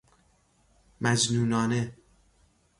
مجنونانه 1.01 1.93